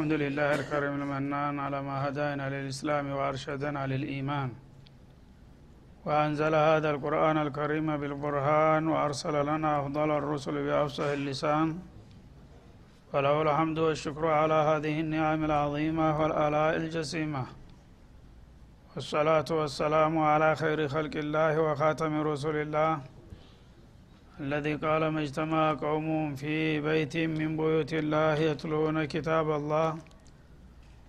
الحمد 0.00 0.20
لله 0.26 0.50
الكريم 0.60 0.94
المنان 1.02 1.54
على 1.64 1.78
ما 1.82 2.08
هدانا 2.08 2.46
للإسلام 2.54 3.06
وأرشدنا 3.16 3.86
للإيمان. 3.92 4.50
وأنزل 6.06 6.54
هذا 6.54 6.90
القرآن 6.94 7.36
الكريم 7.46 7.88
بالبرهان 8.00 8.88
وأرسل 8.92 9.34
لنا 9.48 9.70
أفضل 9.80 10.10
الرسل 10.20 10.54
بأفصح 10.66 11.04
اللسان. 11.04 11.68
وله 13.12 13.42
الحمد 13.42 13.78
والشكر 13.78 14.24
على 14.26 14.58
هذه 14.70 15.00
النعم 15.00 15.40
العظيمة 15.44 16.06
والآلاء 16.20 16.76
الجسيمة. 16.76 17.44
والصلاة 18.94 19.48
والسلام 19.50 20.18
على 20.18 20.56
خير 20.56 20.88
خلق 20.88 21.14
الله 21.24 21.60
وخاتم 21.60 22.12
رسول 22.20 22.56
الله. 22.56 23.00
الذي 24.40 24.74
قال 24.74 25.08
ما 25.08 25.20
اجتمع 25.22 25.74
قوم 25.74 26.34
في 26.34 26.80
بيت 26.80 27.16
من 27.16 27.56
بيوت 27.56 27.92
الله 27.92 28.34
يتلون 28.34 29.04
كتاب 29.04 29.50
الله 29.50 29.98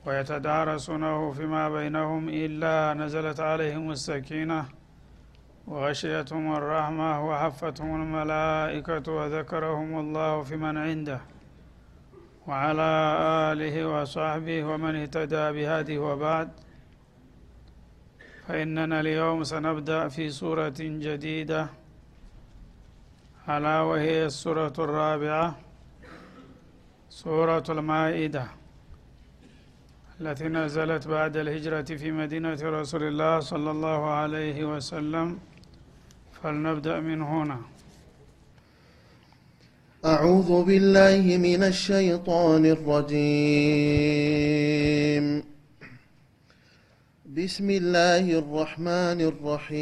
ويتدارسونه 0.05 1.31
فيما 1.31 1.70
بينهم 1.70 2.30
إلا 2.30 2.94
نزلت 2.94 3.40
عليهم 3.40 3.91
السكينة 3.91 4.65
وغشيتهم 5.68 6.55
الرحمة 6.55 7.12
وحفتهم 7.27 8.01
الملائكة 8.01 9.05
وذكرهم 9.18 9.99
الله 9.99 10.41
في 10.41 10.55
من 10.57 10.77
عنده 10.77 11.20
وعلى 12.48 12.91
آله 13.51 13.76
وصحبه 13.93 14.63
ومن 14.63 14.95
اهتدى 14.95 15.45
بهذه 15.55 15.98
وبعد. 15.98 16.49
فإننا 18.48 18.99
اليوم 18.99 19.43
سنبدأ 19.43 20.07
في 20.07 20.29
سورة 20.29 20.79
جديدة. 20.79 21.80
ألا 23.49 23.81
وهي 23.81 24.25
السورة 24.25 24.73
الرابعة 24.79 25.59
سورة 27.09 27.63
المائدة 27.70 28.45
التي 30.21 30.48
نزلت 30.48 31.07
بعد 31.07 31.37
الهجرة 31.37 31.81
في 31.81 32.11
مدينة 32.11 32.57
رسول 32.63 33.03
الله 33.03 33.39
صلى 33.39 33.71
الله 33.71 34.09
عليه 34.09 34.65
وسلم. 34.65 35.39
فلنبدأ 36.43 36.99
من 36.99 37.21
هنا. 37.21 37.61
أعوذ 40.05 40.63
بالله 40.65 41.37
من 41.37 41.63
الشيطان 41.63 42.65
الرجيم. 42.65 43.21
بسم 47.26 47.70
الله 47.70 48.39
الرحمن 48.39 49.21
الرحيم. 49.31 49.81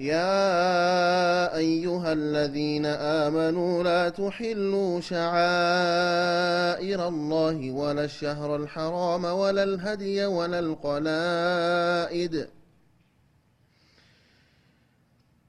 يا 0.00 1.56
أيها 1.56 2.12
الذين 2.12 2.86
آمنوا 2.86 3.82
لا 3.82 4.08
تحلوا 4.08 5.00
شعائر 5.00 5.28
الله 7.08 7.70
ولا 7.70 8.04
الشهر 8.04 8.56
الحرام 8.56 9.24
ولا 9.24 9.62
الهدي 9.62 10.24
ولا 10.24 10.58
القلائد 10.58 12.48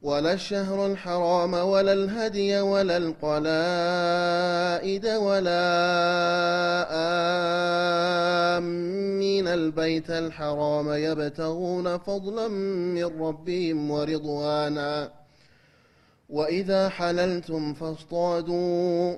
ولا 0.01 0.34
الشهر 0.34 0.85
الحرام 0.85 1.53
ولا 1.53 1.94
الهدي 1.94 2.61
ولا 2.61 2.97
القلائد 2.97 3.45
ولا 5.06 5.67
آمين. 8.57 9.00
البيت 9.47 10.09
الحرام 10.09 10.94
يبتغون 10.94 11.97
فضلا 11.97 12.47
من 12.47 13.03
ربهم 13.03 13.91
ورضوانا. 13.91 15.12
وإذا 16.29 16.90
حللتم 16.90 17.74
فاصطادوا. 17.74 19.16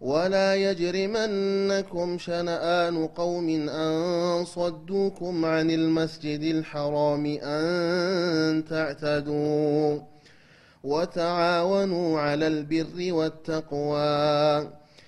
ولا 0.00 0.54
يجرمنكم 0.54 2.18
شنآن 2.18 3.06
قوم 3.06 3.68
أن 3.68 4.44
صدوكم 4.44 5.44
عن 5.44 5.70
المسجد 5.70 6.40
الحرام 6.40 7.26
أن 7.42 8.64
تعتدوا. 8.70 9.98
وتعاونوا 10.84 12.20
على 12.20 12.46
البر 12.46 13.12
والتقوى. 13.12 14.85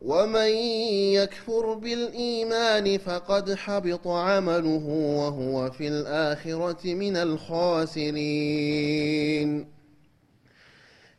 ومن 0.00 0.48
يكفر 1.18 1.74
بالإيمان 1.74 2.98
فقد 2.98 3.54
حبط 3.54 4.06
عمله 4.06 4.86
وهو 5.18 5.70
في 5.70 5.88
الآخرة 5.88 6.94
من 6.94 7.16
الخاسرين. 7.16 8.18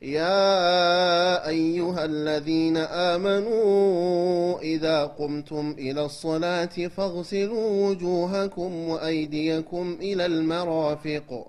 يا 0.02 1.48
أيها 1.48 2.06
الذين 2.06 2.78
آمنوا 2.78 4.60
إذا 4.60 5.06
قمتم 5.06 5.76
إلى 5.80 6.06
الصلاة 6.06 6.88
فاغسلوا 6.88 7.88
وجوهكم 7.88 8.90
وأيديكم 8.90 9.98
إلى 10.02 10.26
المرافق 10.26 11.48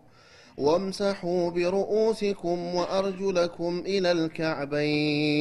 وامسحوا 0.59 1.50
برؤوسكم 1.50 2.75
وأرجلكم 2.75 3.82
إلى 3.87 4.12
الكعبين. 4.12 5.41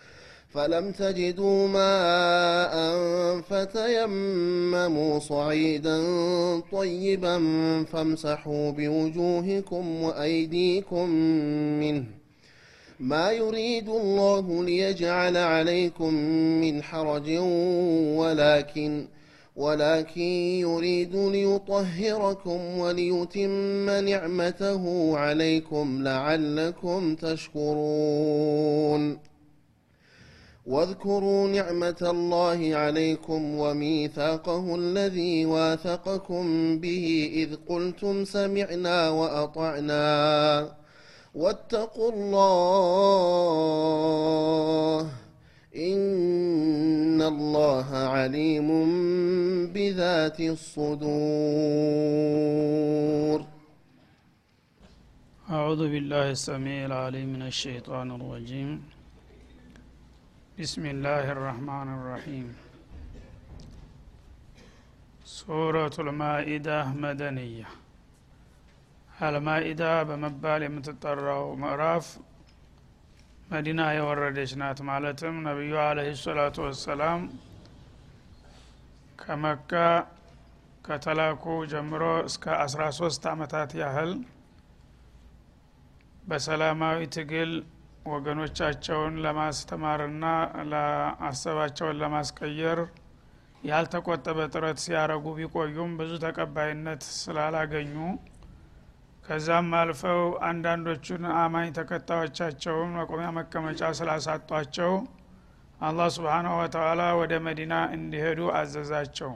فلم 0.53 0.91
تجدوا 0.91 1.67
ماء 1.67 2.73
فتيمموا 3.41 5.19
صعيدا 5.19 5.99
طيبا 6.71 7.37
فامسحوا 7.83 8.71
بوجوهكم 8.71 10.03
وأيديكم 10.03 11.09
منه. 11.79 12.03
ما 12.99 13.31
يريد 13.31 13.89
الله 13.89 14.63
ليجعل 14.63 15.37
عليكم 15.37 16.13
من 16.61 16.83
حرج 16.83 17.29
ولكن 18.17 19.07
ولكن 19.55 20.21
يريد 20.21 21.15
ليطهركم 21.15 22.77
وليتم 22.77 23.89
نعمته 23.89 25.17
عليكم 25.17 26.03
لعلكم 26.03 27.15
تشكرون. 27.15 28.51
واذكروا 30.71 31.47
نعمة 31.47 32.01
الله 32.15 32.59
عليكم 32.75 33.41
وميثاقه 33.61 34.75
الذي 34.75 35.45
واثقكم 35.45 36.43
به 36.79 37.05
إذ 37.33 37.49
قلتم 37.69 38.25
سمعنا 38.25 39.09
وأطعنا. 39.09 40.07
واتقوا 41.35 42.11
الله 42.11 43.51
إن 45.75 47.21
الله 47.21 47.87
عليم 48.15 48.69
بذات 49.73 50.39
الصدور. 50.39 50.99
أعوذ 55.49 55.81
بالله 55.93 56.31
السميع 56.31 56.85
العليم 56.85 57.33
من 57.33 57.41
الشيطان 57.41 58.11
الرجيم. 58.11 59.00
بسم 60.58 60.84
الله 60.86 61.24
الرحمن 61.32 61.88
الرحيم 61.96 62.46
سورة 65.38 65.96
المائدة 65.98 66.78
مدنية 67.04 67.68
አልማኢዳ 69.26 69.82
በመባል 70.08 70.62
የምትጠራው 70.64 71.44
ምዕራፍ 71.60 72.06
መዲና 73.52 73.80
የወረደች 73.96 74.50
ናት 74.60 74.78
ማለትም 74.88 75.34
ነቢዩ 75.46 75.72
አለህ 75.84 76.08
ሰላቱ 76.24 76.56
ወሰላም 76.66 77.20
ከመካ 79.18 79.72
ከተላኩ 80.86 81.44
ጀምሮ 81.72 82.02
እስከ 82.28 82.44
አስራ 82.64 82.82
ሶስት 82.98 83.22
አመታት 83.32 83.70
ያህል 83.82 84.12
በሰላማዊ 86.30 87.00
ትግል 87.16 87.52
ወገኖቻቸውን 88.05 89.15
ለማስተማርና 89.25 90.25
አሰባቸውን 91.27 91.99
ለማስቀየር 92.01 92.79
ያልተቆጠበ 93.63 94.39
ጥረት 94.53 94.77
ሲያረጉ 94.83 95.25
ቢቆዩም 95.37 95.91
ብዙ 95.99 96.11
ተቀባይነት 96.23 97.01
ስላላገኙ 97.15 97.95
ከዛም 99.25 99.69
አልፈው 99.79 100.21
አንዳንዶቹን 100.47 101.23
አማኝ 101.41 101.67
ተከታዮቻቸውን 101.77 102.91
መቆሚያ 102.97 103.27
መቀመጫ 103.37 103.91
ስላሳጧቸው 103.99 104.93
አላህ 105.81 106.07
ስብሓናሁ 106.15 106.53
ወተላ 106.61 107.01
ወደ 107.19 107.33
መዲና 107.45 107.75
እንዲሄዱ 107.95 108.39
አዘዛቸው። 108.57 109.31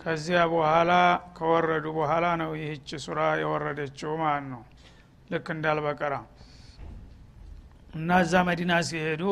ከዚያ 0.00 0.40
በኋላ 0.52 0.92
ከወረዱ 1.36 1.86
በኋላ 1.98 2.26
ነው 2.40 2.50
ይህች 2.60 2.88
ሱራ 3.04 3.20
የወረደችው 3.42 4.12
ማለት 4.22 4.46
ነው። 4.50 4.62
ልክ 5.30 5.46
እንዳልበቀራ 5.54 6.14
እና 7.94 8.10
እዛ 8.24 8.34
መዲና 8.48 8.72
ሲሄዱ 8.88 9.22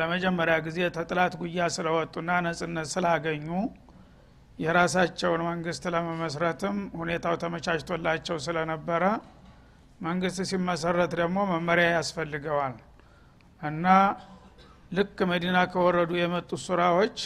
ለመጀመሪያ 0.00 0.54
ጊዜ 0.66 0.78
ተጥላት 0.96 1.34
ጉያ 1.40 1.66
ስለወጡና 1.74 2.30
ነጽነት 2.46 2.88
ስላገኙ 2.94 3.48
የራሳቸውን 4.58 5.42
መንግስት 5.48 5.84
ለመመስረትም 5.94 6.76
ሁኔታው 7.00 7.34
ተመቻችቶላቸው 7.42 8.36
ስለነበረ 8.46 9.04
መንግስት 10.00 10.40
ሲመሰረት 10.50 11.12
ደግሞ 11.20 11.38
መመሪያ 11.52 11.86
ያስፈልገዋል። 11.96 12.76
እና 13.62 13.86
ልክ 14.92 15.18
መዲና 15.30 15.58
ከወረዱ 15.72 16.12
የመጡት 16.18 16.60
ሱራዎች 16.66 17.16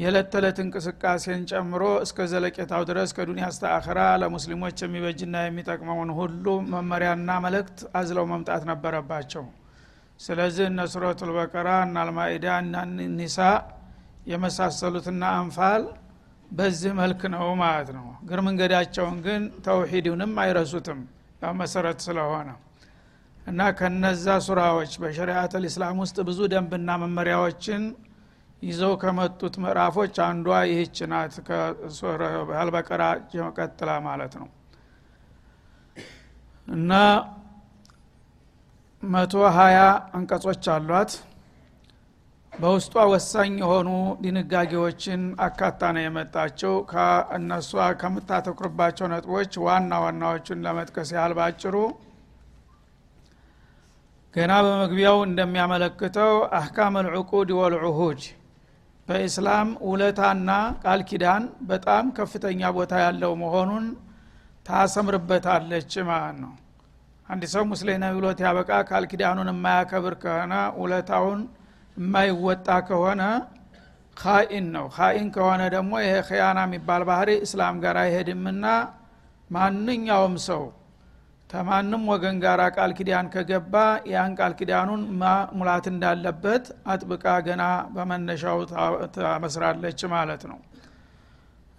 የዕለት 0.00 0.28
ተዕለት 0.32 0.58
እንቅስቃሴን 0.62 1.40
ጨምሮ 1.50 1.82
እስከ 2.04 2.26
ዘለቄታው 2.30 2.82
ድረስ 2.90 3.10
ከዱኒያ 3.16 3.46
እስተ 3.52 3.64
አኸራ 3.72 4.00
ለሙስሊሞች 4.22 4.76
የሚበጅና 4.84 5.36
የሚጠቅመውን 5.44 6.10
ሁሉ 6.18 6.44
መመሪያና 6.72 7.38
መልእክት 7.44 7.78
አዝለው 7.98 8.26
መምጣት 8.30 8.62
ነበረባቸው። 8.70 9.44
ስለዚህ 10.20 10.64
እነ 10.70 10.80
ሱረቱል 10.92 11.30
በቀራ 11.36 11.68
እና 11.86 11.96
አልማኢዳ 12.04 12.46
እና 12.62 12.74
ኒሳ 13.18 13.38
የመሳሰሉትና 14.30 15.22
አንፋል 15.38 15.84
በዚህ 16.50 16.92
መልክ 16.98 17.22
ነው 17.34 17.46
ማለት 17.62 17.90
ነው። 17.96 18.06
እግር 18.22 18.40
መንገዳቸውን 18.46 19.16
ግን 19.26 19.42
ተውሂድንም 19.66 20.32
አይረሱትም። 20.42 21.00
ያው 21.42 21.52
መሰረት 21.60 21.98
ስለሆነ 22.06 22.48
እና 23.46 23.60
ከነዛ 23.78 24.26
ሱራዎች 24.46 24.92
በሸሪአት 25.02 25.52
ልእስላም 25.62 25.98
ውስጥ 26.02 26.18
ብዙ 26.28 26.40
ደንብና 26.52 26.90
መመሪያዎችን 27.02 27.82
ይዘው 28.62 28.92
ከመጡት 29.02 29.54
ምዕራፎች 29.62 30.16
አንዷ 30.24 30.56
ይህች 30.70 30.96
ናት 31.12 31.34
አልበቀራ 32.60 33.02
ቀጥላ 33.58 33.90
ማለት 34.06 34.32
ነው። 34.40 34.48
እና 36.68 36.92
መቶ 39.02 39.34
ሀያ 39.56 39.78
አንቀጾች 40.16 40.64
አሏት። 40.74 41.12
በውስጧ 42.52 42.94
ወሳኝ 43.12 43.52
የሆኑ 43.60 43.88
ድንጋጌዎችን 44.22 45.20
አካታ 45.46 45.90
ነው 45.96 46.02
የመጣቸው 46.04 46.74
ከእነሷ 46.90 47.70
ከምታተኩርባቸው 48.00 49.06
ነጥቦች 49.12 49.52
ዋና 49.64 50.00
ዋናዎቹን 50.04 50.64
ለመጥቀስ 50.66 51.10
ያህል 51.16 51.34
ባጭሩ 51.38 51.76
ገና 54.34 54.52
በመግቢያው 54.66 55.16
እንደሚያመለክተው 55.28 56.34
አህካም 56.58 56.98
አልዑቁድ 57.00 57.48
ወልዑሁድ 57.60 58.20
በኢስላም 59.10 59.68
ውለታና 59.90 60.50
ቃል 60.82 61.00
ኪዳን 61.08 61.44
በጣም 61.70 62.04
ከፍተኛ 62.16 62.70
ቦታ 62.76 62.92
ያለው 63.02 63.32
መሆኑን 63.40 63.86
ታሰምርበታለች 64.66 65.92
ማለት 66.10 66.36
ነው። 66.42 66.52
አንድ 67.28 67.44
ሰው 67.52 67.64
ሙስሊም 67.70 68.04
ብሎት 68.16 68.38
ያበቃ 68.44 68.70
ቃል 68.88 69.04
ኪዳኑን 69.10 69.50
የማያከብር 69.52 70.14
ከሆነ 70.22 70.52
ውለታውን 70.80 71.40
የማይወጣ 71.96 72.68
ከሆነ 72.88 73.22
ካኢን 74.16 74.66
ነው። 74.76 74.86
ካኢን 74.96 75.28
ከሆነ 75.36 75.62
ደግሞ 75.74 75.92
ይሄ 76.04 76.14
ክያና 76.28 76.60
የሚባል 76.66 77.02
ባህሪ 77.10 77.30
እስላም 77.46 77.76
ጋር 77.84 77.98
አይሄድምና 78.02 78.64
ማንኛውም 79.50 80.36
ሰው 80.48 80.62
ተማንም 81.50 82.02
ወገን 82.10 82.36
ጋር 82.42 82.60
ቃል 82.74 82.90
ኪዳን 82.98 83.26
ከገባ 83.32 83.74
ያን 84.10 84.32
ቃል 84.38 84.52
ኪዳኑን 84.58 85.00
ሙላት 85.58 85.86
እንዳለበት 85.92 86.64
አጥብቃ 86.92 87.24
ገና 87.46 87.62
በመነሻው 87.94 88.58
ታመስራለች 89.16 90.02
ማለት 90.14 90.42
ነው። 90.50 90.58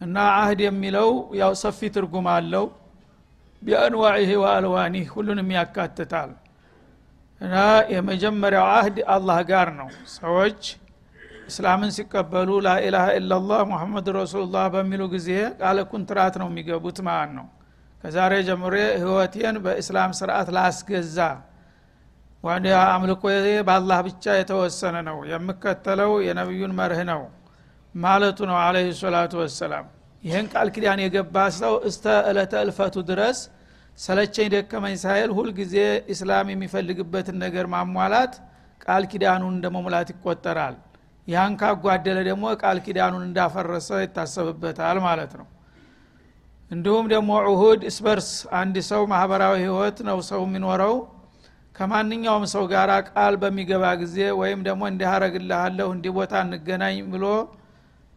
እና 0.02 0.18
አህድ 0.38 0.62
የሚለው 0.66 1.10
ያው 1.42 1.54
ሰፊ 1.64 1.90
ትርጉም 1.96 2.28
አለው። 2.34 2.66
ቢአንዋዒህ 3.62 4.32
ወአልዋኒህ 4.44 5.08
ሁሉንም 5.16 5.50
ያካትታል። 5.58 6.32
እና 7.42 7.56
የመጀመሪያው 7.94 8.68
አህድ 8.74 8.98
አላህ 9.16 9.40
ጋር 9.52 9.68
ነው። 9.80 9.90
ሰዎች 10.16 10.62
እስላምን 11.48 11.92
ሲቀበሉ 11.96 12.50
ላኢላሃ 12.66 13.08
ኢላላህ 13.18 13.62
ሙሐመድ 13.72 14.08
ረሱሉላህ 14.20 14.66
በሚሉ 14.76 15.02
ጊዜ 15.14 15.30
ቃለ 15.62 15.80
ኩንትራት 15.92 16.36
ነው 16.42 16.48
የሚገቡት 16.52 17.00
ማለት 17.08 17.34
ነው 17.40 17.48
ከዛሬ 18.04 18.34
ጀምሬ 18.48 18.76
ህይወቴን 19.02 19.56
በእስላም 19.64 20.12
ስርዓት 20.20 20.48
ላስገዛ። 20.56 21.18
ወደ 22.44 22.66
አምልኮ 22.88 23.24
በአላህ 23.68 24.00
ብቻ 24.08 24.26
የተወሰነ 24.38 24.96
ነው። 25.10 25.18
የምከተለው 25.32 26.12
የነቢዩን 26.28 26.74
መርህ 26.80 27.02
ነው 27.12 27.22
ማለቱ 27.96 28.40
ነው 28.50 28.58
አለህ 28.62 28.86
ሰላቱ 29.02 29.34
ወሰላም። 29.42 29.86
ይህን 30.24 30.46
ቃል 30.54 30.68
ኪዳን 30.76 31.00
የገባ 31.04 31.36
ሰው 31.60 31.74
እስተ 31.90 32.06
እለተ 32.30 32.54
እልፈቱ 32.64 32.96
ድረስ 33.10 33.38
ሰለቸኝ 34.00 34.48
ደከመኝ 34.54 34.96
ሳይል 35.04 35.30
ሁልጊዜ 35.38 35.76
ኢስላም 36.14 36.48
የሚፈልግበትን 36.54 37.38
ነገር 37.46 37.66
ማሟላት 37.74 38.34
ቃል 38.86 39.04
ኪዳኑን 39.12 39.54
እንደ 39.56 39.68
መሙላት 39.76 40.10
ይቆጠራል። 40.14 40.76
ያን 41.28 41.54
ካጓደለ 41.62 42.20
ደግሞ 42.30 42.46
ቃል 42.62 42.78
ኪዳኑን 42.86 43.24
እንዳፈረሰ 43.28 43.90
ይታሰብበታል 44.04 44.98
ማለት 45.08 45.34
ነው 45.40 45.48
እንዲሁም 46.72 47.06
ደግሞ 47.14 47.32
ዑሁድ 47.48 47.82
እስበርስ 47.90 48.30
አንድ 48.60 48.76
ሰው 48.90 49.02
ማህበራዊ 49.12 49.56
ህይወት 49.64 49.98
ነው 50.10 50.20
ሰው 50.30 50.42
የሚኖረው። 50.46 50.94
ከማንኛውም 51.76 52.46
ሰው 52.54 52.64
ጋር 52.72 52.90
ቃል 53.10 53.34
በሚገባ 53.42 53.84
ጊዜ 54.02 54.18
ወይም 54.40 54.60
ደግሞ 54.68 54.82
እንዲህ 54.92 55.08
አረግልሃለሁ 55.12 55.88
እንዲህ 55.96 56.12
ቦታ 56.18 56.34
እንገናኝ 56.46 56.98
ብሎ 57.14 57.26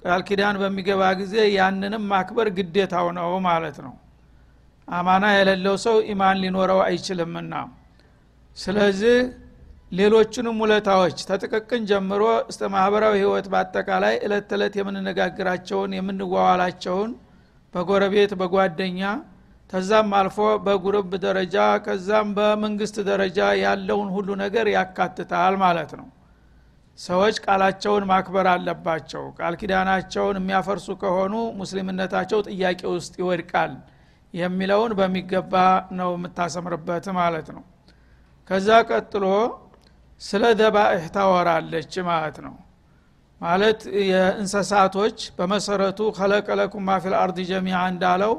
ቃል 0.03 0.23
ኪዳን 0.29 0.57
በሚገባ 0.63 1.03
ጊዜ 1.21 1.35
ያንንም 1.57 2.03
ማክበር 2.11 2.49
ግዴታው 2.57 3.07
ነው 3.19 3.31
ማለት 3.47 3.77
ነው። 3.87 3.95
አማና 4.89 5.25
የሌለው 5.35 5.77
ሰው 5.85 5.97
ኢማን 6.13 6.41
ሊኖረው 6.43 6.81
አይችልምና። 6.87 7.53
ስለዚህ 8.57 9.17
ሌሎቹንም 9.93 10.57
ውለታዎች 10.63 11.19
ተጥቅቅን 11.29 11.83
ጀምሮ 11.91 12.23
እስተ 12.51 12.63
ማህበራዊ 12.75 13.15
ህይወት 13.21 13.47
በአጠቃላይ 13.53 14.15
እለት 14.27 14.47
ተዕለት 14.51 14.75
የምንነጋግራቸውን 14.81 15.91
የምንዋዋላቸውን 15.99 17.11
በጎረቤት 17.75 18.33
በጓደኛ 18.41 19.01
ከዛም 19.71 20.11
አልፎ 20.17 20.37
በጉርብ 20.65 21.13
ደረጃ 21.25 21.55
ከዛም 21.85 22.29
በመንግስት 22.37 22.97
ደረጃ 23.09 23.39
ያለውን 23.63 24.09
ሁሉ 24.17 24.29
ነገር 24.43 24.67
ያካትታል 24.75 25.55
ማለት 25.63 25.93
ነው። 26.01 26.07
ሰዎች 26.99 27.37
ቃላቸውን 27.45 28.05
ማክበር 28.11 28.47
አለባቸው። 28.53 29.25
ቃል 29.39 29.55
ኪዳናቸውን 29.61 30.37
የሚያፈርሱ 30.41 30.89
ከሆኑ 31.01 31.33
ሙስሊምነታቸው 31.61 32.41
ጥያቄ 32.49 32.81
ውስጥ 32.95 33.15
ይወድቃል 33.23 33.73
የሚለውን 34.35 34.93
በሚገባ 34.99 35.55
ነው 35.99 36.13
የምታሰምርበት 36.17 37.07
ማለት 37.19 37.49
ነው። 37.57 37.65
ከዛ 38.51 38.69
ቀጥሎ 38.91 39.27
ስለ 40.21 40.45
ደባኢህ 40.61 41.05
ታወራለች 41.17 41.93
ማለት 42.09 42.39
ነው 42.47 42.55
ማለት 43.45 43.81
የእንሰሳቶች 44.09 45.19
በመሰረቱ 45.39 46.01
ከለቀለኩም 46.17 46.85
ማፊል 46.89 47.15
አርድ 47.21 47.39
ጀሚዓ 47.49 47.79
እንዳለው 47.93 48.35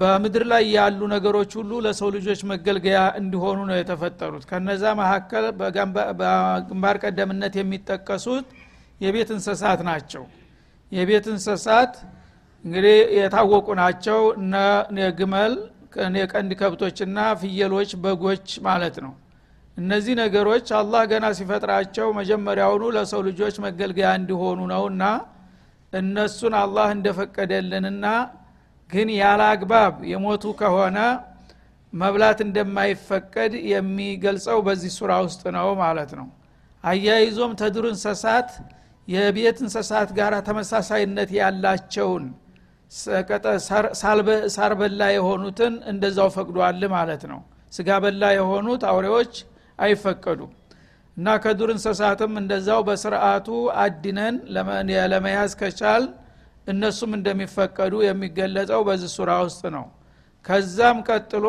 በምድር 0.00 0.44
ላይ 0.52 0.64
ያሉ 0.76 1.00
ነገሮች 1.12 1.50
ሁሉ 1.58 1.72
ለሰው 1.84 2.08
ልጆች 2.14 2.40
መገልገያ 2.50 3.00
እንዲሆኑ 3.20 3.58
ነው 3.68 3.76
የተፈጠሩት። 3.78 4.44
ከነዛ 4.50 4.84
መካከል 5.00 5.44
በግንባር 6.20 6.96
ቀደምነት 7.04 7.54
የሚጠቀሱት 7.60 8.46
የቤት 9.00 9.30
እንስሳት 9.36 9.80
ናቸው። 9.90 10.24
የቤት 10.92 11.26
እንስሳት 11.34 11.94
እንግዲህ 12.64 12.96
የታወቁ 13.18 13.66
ናቸው። 13.82 14.20
ግመል 15.18 15.54
የቀንድ 16.18 16.52
ከብቶችና 16.60 17.18
ፍየሎች 17.40 17.90
በጎች 18.04 18.48
ማለት 18.66 18.96
ነው 19.04 19.12
እነዚህ 19.76 20.14
ነገሮች 20.20 20.66
አላህ 20.78 21.02
ገና 21.12 21.26
ሲፈጥራቸው 21.38 22.08
መጀመሪያውኑ 22.18 22.84
ለሰው 22.96 23.20
ልጆች 23.28 23.54
መገልገያ 23.64 24.08
እንዲሆኑ 24.18 24.60
ነውና 24.72 25.04
እነሱን 25.92 26.54
አላህ 26.60 26.88
እንደፈቀደልንና 26.96 28.06
ግን 28.90 29.08
ያለ 29.16 29.42
አግባብ 29.52 29.94
የሞቱ 30.10 30.44
ከሆነ 30.60 30.98
መብላት 31.92 32.38
እንደማይፈቀድ 32.46 33.52
የሚገልጸው 33.72 34.58
በዚህ 34.66 34.92
ሱራ 34.98 35.12
ውስጥ 35.26 35.42
ነው 35.56 35.68
ማለት 35.82 36.10
ነው። 36.18 36.26
አያይዞም 36.84 37.52
ተዱር 37.60 37.86
እንሰሳት 37.92 38.50
የቤት 39.08 39.58
እንሰሳት 39.64 40.10
ጋር 40.18 40.34
ተመሳሳይነት 40.48 41.30
ያላቸውን 41.38 42.24
ሳር 44.54 44.72
በላ 44.80 45.02
የሆኑትን 45.16 45.74
እንደዛው 45.92 46.28
ፈቅዷል 46.36 46.82
ማለት 46.94 47.22
ነው። 47.32 47.40
ስጋ 47.72 47.90
በላ 48.04 48.24
የሆኑት 48.36 48.82
አውሬዎች 48.90 49.32
አይፈቀዱም። 49.78 50.52
እና 51.16 51.26
ከዱር 51.42 51.70
እንስሳትም 51.74 52.32
እንደዛው 52.40 52.80
በስርአቱ 52.86 53.48
አድነን 53.82 54.36
ለመያዝ 55.12 55.52
ከቻል 55.60 56.04
እነሱም 56.66 57.12
እንደሚፈቀዱ 57.18 57.94
የሚገለጸው 58.06 58.80
በዚህ 58.88 59.10
ሱራ 59.16 59.30
ውስጥ 59.46 59.62
ነው። 59.76 59.84
ከዛም 60.44 60.98
ቀጥሎ 61.08 61.46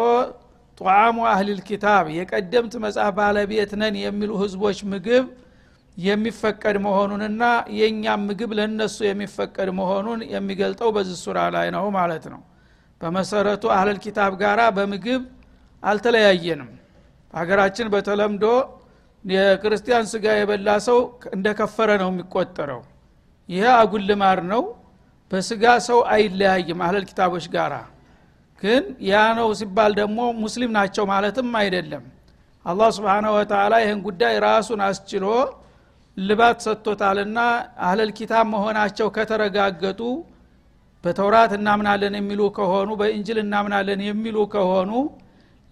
ጧዓሙ 0.77 1.17
አህሊል 1.31 1.59
ኪታብ 1.67 2.05
የቀደምት 2.17 2.73
መጽሐፍ 2.85 3.11
ባለቤት 3.17 3.71
ነን 3.81 3.95
የሚሉ 4.01 4.31
ህዝቦች 4.41 4.79
ምግብ 4.91 5.25
የሚፈቀድ 5.97 6.77
መሆኑንና 6.85 7.43
የእኛም 7.77 8.23
ምግብ 8.29 8.51
ለነሱ 8.59 8.97
የሚፈቀድ 9.07 9.69
መሆኑን 9.77 10.21
የሚገልጠው 10.33 10.89
በዚህ 10.95 11.17
ሱራ 11.23 11.39
ላይ 11.55 11.67
ነው 11.75 11.85
ማለት 11.97 12.25
ነው። 12.33 12.41
በመሰረቱ 13.01 13.63
አህለል 13.75 13.99
ኪታብ 14.05 14.33
ጋራ 14.41 14.61
በምግብ 14.75 15.23
አልተለያየንም 15.83 16.69
በሀገራችን 17.35 17.87
በተለምዶ 17.93 18.45
የክርስቲያን 19.25 20.05
ስጋ 20.11 20.25
የበላ 20.37 20.69
ሰው 20.85 20.99
እንደከፈረ 21.35 21.89
ነው 22.01 22.09
የሚቆጠረው። 22.11 22.81
ይህ 23.49 23.65
አጉልማር 23.73 24.39
ነው። 24.51 24.61
በስጋ 25.31 25.63
ሰው 25.87 25.99
አይለያይም 26.13 26.79
አህለል 26.85 27.05
ኪታቦች 27.09 27.45
ጋራ። 27.55 27.73
ግን 28.61 28.83
ያ 29.09 29.23
ነው 29.39 29.47
ሲባል 29.59 29.91
ደግሞ 29.99 30.19
ሙስሊም 30.39 30.71
ናቸው 30.77 31.05
ማለትም 31.11 31.49
አይደለም። 31.61 32.03
አላህ 32.65 32.89
ስብሓነ 32.97 33.25
ወተላ 33.35 33.73
ይህን 33.83 33.99
ጉዳይ 34.07 34.35
ራሱን 34.45 34.81
አስችሎ 34.87 35.25
ልባት 36.17 36.57
ሰጥቶታልና 36.65 37.39
አህለል 37.85 38.11
ኪታብ 38.19 38.45
መሆናቸው 38.53 39.07
ከተረጋገጡ 39.17 40.01
በተውራት 41.03 41.51
እናምናለን 41.59 42.15
የሚሉ 42.19 42.41
ከሆኑ 42.57 42.89
በእንጅል 43.01 43.39
እናምናለን 43.43 43.99
የሚሉ 44.07 44.37
ከሆኑ 44.53 44.91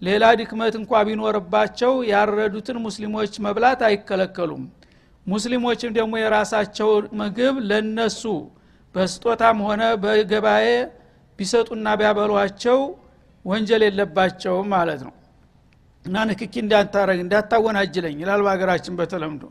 ሌላ 0.04 0.24
ድክመት 0.38 0.74
እንኳ 0.78 1.02
ቢኖርባቸው 1.08 1.92
ያረዱትን 2.10 2.78
ሙስሊሞች 2.84 3.32
መብላት 3.44 3.80
አይከለከሉም። 3.88 4.64
ሙስሊሞችም 5.26 5.92
ደግሞ 5.98 6.14
የራሳቸው 6.20 6.90
ምግብ 7.20 7.56
ለነሱ 7.68 8.22
በስጦታም 8.94 9.58
ሆነ 9.66 9.82
በገባኤ 10.02 10.66
ቢሰጡና 11.38 11.86
ቢያበሏቸው 12.00 12.80
ወንጀል 13.44 13.82
የለባቸውም 13.86 14.68
ማለት 14.74 15.00
ነው። 15.06 15.14
እና 16.04 16.16
ንክኪ 16.28 16.54
እንዳታረግ 16.62 17.18
እንዳታወናጅለኝ 17.24 18.16
ይላል 18.22 18.40
በሀገራችን 18.46 18.94
በተለምዶ። 18.98 19.44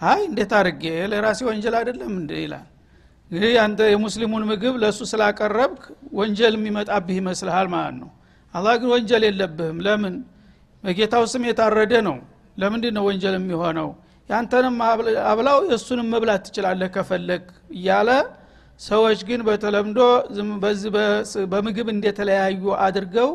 አይ 0.00 0.20
እንዴት 0.28 0.52
አድርጌ? 0.58 0.82
ለራሴ 1.10 1.40
ወንጀል 1.48 1.74
አይደለም 1.80 2.12
እንደ 2.20 2.32
ይላል። 2.42 2.66
እንግዲህ 3.30 3.52
አንተ 3.64 3.80
የሙስሊሙን 3.92 4.44
ምግብ 4.50 4.74
ለእሱ 4.82 5.00
ስላቀረብክ 5.10 5.82
ወንጀል 6.14 6.54
የሚመጣብህ 6.58 7.16
ይመስልሃል 7.20 7.68
ማለት 7.74 7.94
ነው 8.00 8.10
አላህ 8.54 8.74
ግን 8.80 8.88
ወንጀል 8.94 9.22
የለብህም። 9.28 9.78
ለምን? 9.86 10.14
በጌታው 10.84 11.24
ስም 11.32 11.42
የታረደ 11.48 11.92
ነው። 12.08 12.16
ለምንድ 12.56 12.84
ነው 12.96 13.04
ወንጀል 13.08 13.34
የሚሆነው? 13.38 13.88
ያንተንም 14.28 14.76
አብላው 15.30 15.58
የእሱንም 15.70 16.08
መብላት 16.12 16.42
ትችላለህ 16.46 16.88
ከፈለግ 16.94 17.44
እያለ 17.76 18.10
ሰዎች 18.80 19.20
ግን 19.28 19.40
በተለምዶ 19.48 19.98
በዚህ 20.62 20.90
በምግብ 21.52 21.88
እንደተለያዩ 21.92 22.62
አድርገው 22.86 23.30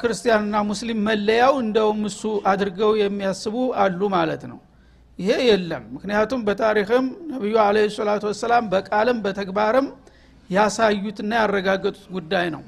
ክርስቲያንና 0.00 0.56
ሙስሊም 0.68 1.00
መለያው 1.08 1.54
እንደውም 1.64 2.00
እሱ 2.08 2.22
አድርገው 2.50 2.92
የሚያስቡ 3.00 3.54
አሉ 3.82 4.00
ማለት 4.14 4.42
ነው። 4.50 4.58
ይሄ 5.18 5.36
የለም። 5.48 5.84
ምክንያቱም 5.94 6.40
በታሪክም 6.46 7.06
ነቢዩ 7.30 7.54
አለ 7.64 7.76
ሰላቱ 7.96 8.24
ወሰላም 8.30 8.64
በቃልም 8.72 9.18
በተግባርም 9.24 9.88
ያሳዩትና 10.50 11.32
ያረጋገጡት 11.40 12.04
ጉዳይ 12.14 12.46
ነው 12.54 12.62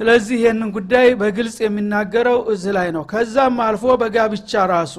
ስለዚህ 0.00 0.36
ይህንን 0.40 0.70
ጉዳይ 0.74 1.06
በግልጽ 1.20 1.56
የሚናገረው 1.62 2.38
እዚህ 2.52 2.72
ላይ 2.76 2.88
ነው። 2.96 3.04
ከዛም 3.12 3.56
አልፎ 3.66 3.84
በጋብቻ 4.02 4.64
ራሱ 4.72 4.94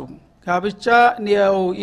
ጋብቻ 0.47 0.85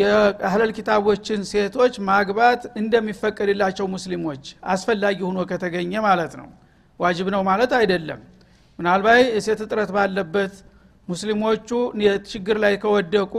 የአህለል 0.01 0.71
ኪታቦችን 0.77 1.41
ሴቶች 1.51 1.95
ማግባት 2.09 2.63
እንደሚፈቀድላቸው 2.81 3.87
ሙስሊሞች 3.95 4.43
አስፈላጊ 4.73 5.19
ሆኖ 5.29 5.41
ከተገኘ 5.51 5.93
ማለት 6.07 6.33
ነው። 6.41 6.49
ዋጅብ 7.01 7.29
ነው 7.35 7.43
ማለት 7.51 7.73
አይደለም። 7.79 8.21
ምናልባት 8.79 9.21
የሴት 9.37 9.61
እጥረት 9.65 9.91
ባለበት 9.97 10.55
ሙስሊሞቹ 11.09 11.69
ችግር 12.31 12.57
ላይ 12.65 12.75
ከወደቁ 12.83 13.35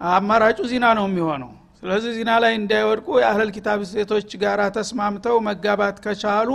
አማራጩ 0.00 0.58
ዚና 0.70 0.86
ነው 0.98 1.06
የሚሆነው። 1.08 1.50
ስለዚህ 1.80 2.10
ዚና 2.18 2.30
ላይ 2.42 2.52
እንዳይወድቁ 2.60 3.08
የአህለል 3.20 3.50
ኪታብ 3.56 3.80
ሴቶች 3.90 4.30
ጋር 4.42 4.60
ተስማምተው 4.76 5.36
መጋባት 5.48 5.96
ከቻሉ 6.04 6.50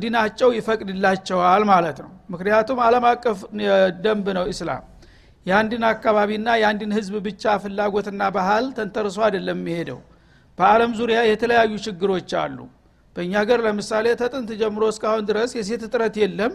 ዲናቸው 0.00 0.48
ይፈቅድላቸዋል 0.56 1.62
ማለት 1.70 1.98
ነው። 2.04 2.10
ምክንያቱም 2.32 2.78
አለም 2.86 3.04
አቀፍ 3.10 3.38
ደንብ 4.04 4.26
ነው 4.38 4.44
ኢስላም። 4.52 4.82
የአንድን 5.46 5.84
አካባቢና 5.90 6.48
የአንድን 6.60 6.90
ህዝብ 6.96 7.14
ብቻ 7.26 7.52
ፍላጎትና 7.62 8.22
ባህል 8.34 8.64
ተንተርሶ 8.76 9.18
አይደለም 9.26 9.58
የሚሄደው። 9.60 10.00
በአለም 10.58 10.92
ዙሪያ 10.98 11.18
የተለያዩ 11.28 11.72
ችግሮች 11.86 12.30
አሉ። 12.42 12.58
በእኛ 13.16 13.32
ሀገር 13.42 13.60
ለምሳሌ 13.66 14.06
ተጥንት 14.20 14.50
ጀምሮ 14.60 14.82
እስካሁን 14.92 15.24
ድረስ 15.30 15.50
የሴት 15.58 15.82
እጥረት 15.86 16.16
የለም። 16.22 16.52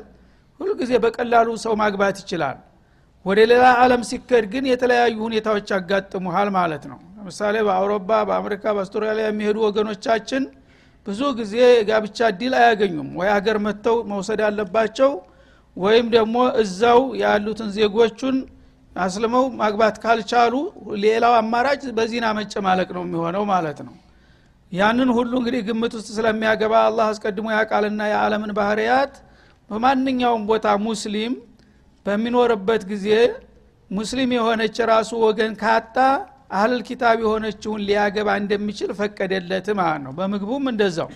ሁልጊዜ 0.59 0.91
በቀላሉ 1.03 1.49
ሰው 1.63 1.73
ማግባት 1.81 2.17
ይችላል። 2.23 2.57
ወደ 3.25 3.39
ሌላ 3.51 3.65
አለም 3.81 4.01
ሲከድ 4.09 4.45
ግን 4.53 4.65
የተለያዩ 4.71 5.17
ሁኔታዎች 5.27 5.67
ያጋጥሙሃል 5.73 6.49
ማለት 6.57 6.83
ነው። 6.91 6.99
ለምሳሌ 7.17 7.55
በአውሮፓ 7.67 8.09
በአሜሪካ 8.29 8.63
በአውስትራሊያ 8.75 9.25
የሚሄዱ 9.29 9.57
ወገኖቻችን 9.67 10.43
ብዙ 11.05 11.21
ጊዜ 11.39 11.53
የጋብቻ 11.71 12.17
እድል 12.31 12.53
አያገኙም። 12.59 13.09
ወይ 13.19 13.29
ሀገር 13.35 13.57
መጥተው 13.65 13.97
መውሰድ 14.11 14.41
አለባቸው 14.47 15.11
ወይም 15.77 16.07
ደግሞ 16.15 16.35
እዛው 16.61 17.01
ያሉትን 17.21 17.69
ዜጎቹን 17.77 18.35
አስልመው 18.93 19.45
ማግባት 19.59 19.95
ካልቻሉ 20.03 20.53
ሌላው 21.03 21.33
አማራጭ 21.39 21.81
በዚና 21.97 22.25
መጨማለቅ 22.37 22.89
ነው 22.97 23.03
የሚሆነው 23.05 23.43
ማለት 23.51 23.79
ነው። 23.87 23.95
ያንን 24.71 25.09
ሁሉ 25.17 25.31
እንግዲህ 25.39 25.61
ግምት 25.67 25.93
ውስጥ 25.97 26.09
ስለሚያገባ 26.17 26.73
አላህ 26.87 27.07
አስቀድሞ 27.11 27.47
ያቃልና 27.55 28.01
የዓለምን 28.11 28.51
ባህርያት 28.59 29.13
በማንኛውም 29.69 30.43
ቦታ 30.49 30.67
ሙስሊም 30.87 31.33
በሚኖርበት 32.05 32.81
ጊዜ 32.91 33.07
ሙስሊም 33.91 34.31
የሆነች 34.35 34.77
ራሱ 34.91 35.11
ወገን 35.25 35.51
ካጣ 35.61 35.97
አህልል 36.49 36.81
ኪታብ 36.87 37.17
የሆነችውን 37.23 37.81
ሊያገባ 37.87 38.29
እንደሚችል 38.41 38.91
ፈቀደለት 38.99 39.67
ማለት 39.79 40.01
ነው። 40.05 40.13
በምግቡም 40.17 40.65
እንደዛው። 40.71 41.09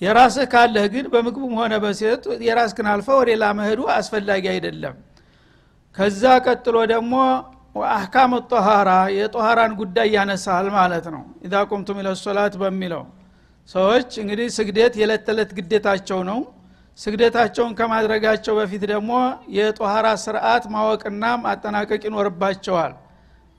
የራስህ 0.00 0.46
ካለህ 0.52 0.84
ግን 0.92 1.06
በምግቡም 1.12 1.54
ሆነ 1.60 1.74
በሴት 1.82 2.22
የራስክን 2.46 2.86
አልፈ 2.92 3.08
ወደ 3.18 3.28
ሌላ 3.30 3.46
መሄዱ 3.58 3.80
አስፈላጊ 3.96 4.44
አይደለም። 4.52 4.94
ከዛ 5.96 6.22
ቀጥሎ 6.46 6.76
ደግሞ 6.92 7.14
አህካም 7.90 8.32
ጦሃራ 8.50 8.90
የጦሃራን 9.16 9.72
ጉዳይ 9.80 10.08
ያነሳል 10.16 10.66
ማለት 10.76 11.06
ነው። 11.14 11.22
ኢዛ 11.44 11.54
ቁምቱም 11.70 11.98
ኢለሶላት 12.02 12.54
በሚለው 12.62 13.02
ሰዎች 13.68 14.10
እንግዲህ 14.22 14.48
ስግደት 14.56 14.94
የዕለት 15.00 15.28
ግዴታቸው 15.58 16.20
ነው። 16.30 16.40
ስግደታቸውን 16.98 17.72
ከማድረጋቸው 17.78 18.54
በፊት 18.58 18.82
ደግሞ 18.90 19.12
የጦሃራ 19.56 20.06
ስርዓት 20.24 20.64
ማወቅና 20.72 21.24
ማጠናቀቅ 21.44 22.00
ይኖርባቸዋል 22.08 22.92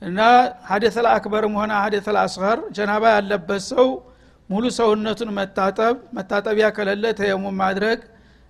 እና 0.02 0.20
ሀደተል 0.70 1.08
አክበርም 1.12 1.56
ሆነ 1.60 1.72
ሀደተል 1.84 2.18
አስኸር 2.22 2.60
ጀናባ 2.78 3.04
ያለበት 3.16 3.64
ሰው 3.72 3.88
ሙሉ 4.50 4.66
ሰውነቱን 4.78 5.30
መታጠብ 5.38 5.96
መታጠቢያ 6.18 6.68
ከሌለ 6.78 7.06
ተየሙም 7.20 7.56
ማድረግ 7.62 8.00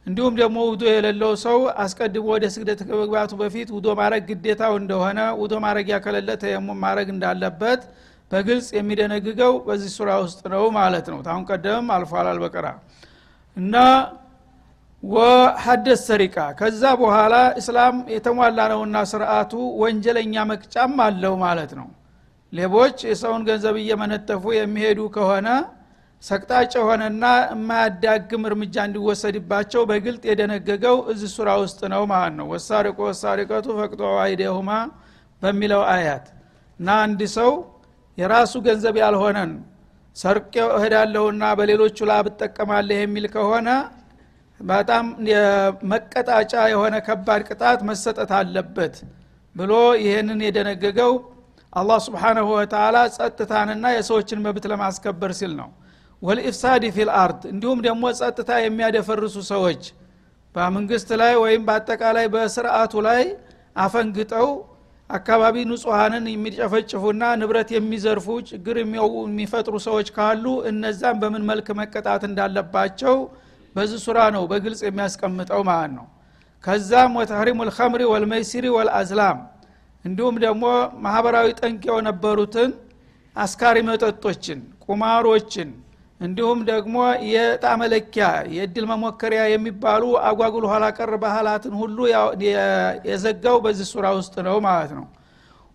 እንዲሁም 0.07 0.33
ደግሞ 0.39 0.57
ውዶ 0.69 0.83
የሌለው 0.91 1.33
ሰው 1.43 1.57
አስቀድሞ 1.83 2.23
ወደ 2.31 2.45
ስግደት 2.53 2.79
ከመግባቱ 2.87 3.31
በፊት 3.41 3.69
ውዶ 3.75 3.87
ማድረግ 3.99 4.23
ግዴታው 4.29 4.73
እንደሆነ 4.81 5.19
ውዶ 5.41 5.53
ማድረጊያ 5.65 5.97
ከሌለ 6.05 6.29
ተየሙም 6.43 6.79
ማድረግ 6.85 7.09
እንዳለበት 7.15 7.81
በግልጽ 8.31 8.67
የሚደነግገው 8.77 9.53
በዚህ 9.67 9.89
ሱራ 9.95 10.09
ውስጥ 10.23 10.41
ነው 10.53 10.63
ማለት 10.77 11.07
ነው። 11.13 11.19
ታሁን 11.25 11.43
ቀደምም 11.49 11.87
አልፏል 11.95 12.27
አልበቀራ። 12.31 12.67
እና 13.57 13.75
ወሐደስ 15.03 16.01
ሰሪቃ። 16.09 16.35
ከዛ 16.59 16.81
በኋላ 16.99 17.35
እስላም 17.59 17.95
የተሟላ 18.13 18.59
ነውና 18.71 18.97
ስርአቱ 19.11 19.51
ወንጀለኛ 19.81 20.35
መቅጫም 20.51 20.93
አለው 21.05 21.33
ማለት 21.43 21.71
ነው። 21.79 21.87
ሌቦች 22.53 22.97
የሰውን 23.09 23.43
ገንዘብ 23.47 23.75
እየመነተፉ 23.81 24.43
የሚሄዱ 24.55 24.99
ከሆነ 25.15 25.47
ሰቅጣጭ 26.23 26.71
የሆነና 26.77 27.23
የማያዳግም 27.51 28.43
እርምጃ 28.49 28.75
እንዲወሰድባቸው 28.87 29.81
በግልጥ 29.89 30.23
የደነገገው 30.29 30.97
እዚህ 31.11 31.29
ሱራ 31.35 31.49
ውስጥ 31.61 31.79
ነው 31.93 32.03
ማለት 32.11 32.33
ነው። 32.39 32.47
ወሳሪቆ 32.53 32.99
ወሳሪቀቱ 33.09 33.67
ፈቅጦ 33.79 34.01
አይደሁማ 34.25 34.69
በሚለው 35.41 35.81
አያት። 35.93 36.25
እና 36.79 36.89
አንድ 37.05 37.21
ሰው 37.37 37.51
የራሱ 38.17 38.53
ገንዘብ 38.67 38.95
ያልሆነን 39.03 39.51
ሰርቄ 40.15 40.53
እሄዳለሁና 40.77 41.43
በሌሎቹ 41.57 41.97
ላብ 42.09 42.25
እጠቀማለህ 42.31 42.99
የሚል 43.03 43.25
ከሆነ 43.35 43.67
በጣም 44.61 45.05
መቀጣጫ 45.91 46.53
የሆነ 46.71 46.95
ከባድ 47.05 47.41
ቅጣት 47.49 47.79
መሰጠት 47.89 48.31
አለበት 48.39 48.95
ብሎ 49.55 49.71
ይህንን 50.03 50.39
የደነገገው 50.45 51.13
አላህ 51.73 51.99
ስብሓናሁ 52.05 52.47
ወተላ 52.55 52.97
ጸጥታንና 53.15 53.85
የሰዎችን 53.95 54.41
መብት 54.45 54.65
ለማስከበር 54.71 55.31
ሲል 55.39 55.53
ነው። 55.59 55.69
ወልኢፍሳድ 56.21 56.83
ፊል 56.95 57.09
አርድ 57.21 57.41
እንዲሁም 57.51 57.79
ደግሞ 57.87 58.03
ጸጥታ 58.19 58.51
የሚያደፈርሱ 58.63 59.37
ሰዎች 59.51 59.83
በመንግስት 60.55 61.09
ላይ 61.21 61.33
ወይም 61.43 61.61
በአጠቃላይ 61.67 62.25
በስርአቱ 62.33 62.93
ላይ 63.07 63.23
አፈንግጠው 63.75 64.47
አካባቢ 65.09 65.55
ንጹሐንን 65.69 66.25
የሚጨፈጭፉና 66.31 67.23
ንብረት 67.39 67.69
የሚዘርፉ 67.75 68.27
ችግር 68.49 68.75
የሚፈጥሩ 68.81 69.75
ሰዎች 69.87 70.09
ካሉ 70.17 70.45
እነዛም 70.69 71.17
በምን 71.23 71.43
መልክ 71.49 71.67
መቀጣት 71.81 72.23
እንዳለባቸው 72.29 73.15
በዚህ 73.75 73.99
ሱራ 74.05 74.19
ነው 74.35 74.43
በግልጽ 74.51 74.81
የሚያስቀምጠው 74.87 75.61
ማለት 75.69 75.91
ነው። 75.97 76.05
ከዛም 76.63 77.13
ወተህሪሙ 77.19 77.59
ልከምሪ 77.69 78.01
ወልመይሲሪ 78.11 78.65
ወልአዝላም 78.75 79.37
እንዲሁም 80.05 80.35
ደግሞ 80.43 80.65
ማህበራዊ 81.05 81.47
ጠንቅ 81.59 81.83
የነበሩትን 81.91 82.71
አስካሪ 83.35 83.77
መጠጦችን 83.87 84.59
ቁማሮችን 84.85 85.69
እንዲሁም 86.21 86.59
ደግሞ 86.69 86.95
የጣ 87.29 87.65
መለኪያ 87.81 88.25
የእድል 88.55 88.85
መሞከሪያ 88.91 89.41
የሚባሉ 89.51 90.03
አጓጉል 90.29 90.65
ኋላ 90.71 90.85
ቀር 90.97 91.13
ባህላትን 91.23 91.73
ሁሉ 91.81 91.97
የዘጋው 93.07 93.57
በዚህ 93.65 93.87
ሱራ 93.93 94.07
ውስጥ 94.19 94.35
ነው 94.47 94.57
ማለት 94.67 94.91
ነው። 94.99 95.05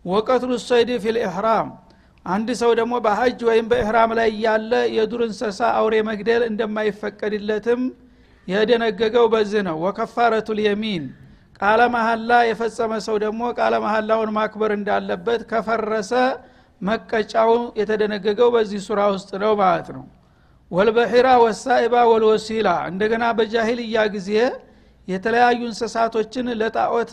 ወቀትሉ 0.04 0.52
ሰይድ 0.66 0.90
ፊል 1.04 1.16
ኢሕራም 1.24 1.68
አንድ 2.27 2.49
ሰው 2.61 2.71
ደግሞ 2.79 2.95
በሀጅ 3.05 3.41
ወይም 3.49 3.67
በኢህራም 3.71 4.11
ላይ 4.19 4.31
ያለ 4.45 4.73
የዱር 4.95 5.21
እንሰሳ 5.27 5.61
አውሬ 5.79 5.95
መግደል 6.09 6.43
እንደማይፈቀድለትም 6.49 7.83
የደነገገው 8.49 9.27
በዚህ 9.35 9.62
ነው። 9.69 9.77
ወከፋረቱ 9.85 10.49
ልየሚን 10.59 11.05
ቃለ 11.61 11.81
መሀላ 11.95 12.31
የፈጸመ 12.49 12.93
ሰው 13.07 13.17
ደግሞ 13.25 13.43
ቃለ 13.59 13.75
መሀላውን 13.85 14.31
ማክበር 14.37 14.73
እንዳለበት 14.77 15.41
ከፈረሰ 15.51 16.12
መቀጫው 16.81 17.51
የተደነገገው 17.79 18.49
በዚህ 18.55 18.81
ሱራ 18.87 19.01
ውስጥ 19.15 19.31
ነው 19.43 19.53
ማለት 19.62 19.89
ነው። 19.97 20.05
ወልበሒራ 20.71 21.29
ወሳኢባ 21.45 21.95
ወልወሲላ 22.11 22.69
እንደገና 22.91 23.25
በጃሂልያ 23.39 23.99
ጊዜ 24.15 24.31
የተለያዩ 25.09 25.61
እንስሳቶችን 25.69 26.47
ለጣዖት 26.61 27.11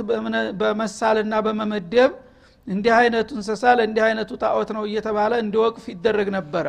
በመሳልና 0.61 1.33
በመመደብ 1.45 2.11
እንዲህ 2.67 2.93
አይነቱ 2.97 3.29
እንስሳ 3.37 3.63
ለእንዲህ 3.77 4.03
አይነቱ 4.07 4.31
ጣዖት 4.43 4.69
ነው 4.75 4.83
እየተባለ 4.89 5.33
እንዲወቅፍ 5.43 5.85
ይደረግ 5.93 6.27
ነበረ። 6.37 6.67